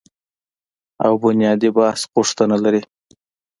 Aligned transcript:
او 1.03 1.11
بنیادي 1.23 1.69
بحث 1.77 2.01
غوښتنه 2.13 2.55
لري 2.63 2.81